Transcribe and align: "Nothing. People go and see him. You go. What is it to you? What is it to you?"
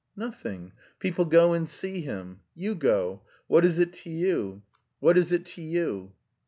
"Nothing. 0.15 0.73
People 0.97 1.25
go 1.25 1.53
and 1.53 1.69
see 1.69 2.01
him. 2.01 2.39
You 2.55 2.73
go. 2.73 3.21
What 3.45 3.63
is 3.63 3.77
it 3.77 3.93
to 3.93 4.09
you? 4.09 4.63
What 4.99 5.15
is 5.15 5.31
it 5.31 5.45
to 5.45 5.61
you?" 5.61 6.13